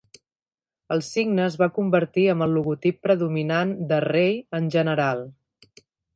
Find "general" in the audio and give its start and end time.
4.79-5.25